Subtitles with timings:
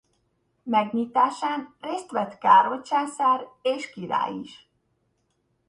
[0.63, 4.69] Megnyitásán részt vett Károly császár és király is.